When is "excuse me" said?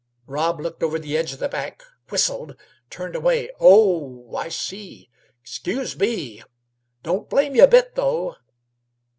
5.43-6.41